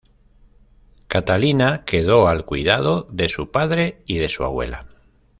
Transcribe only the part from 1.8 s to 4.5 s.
quedó al cuidado de su padre y de su